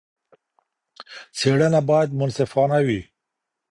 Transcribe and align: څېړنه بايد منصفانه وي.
څېړنه 1.37 1.79
بايد 1.89 2.09
منصفانه 2.19 2.79
وي. 2.85 3.01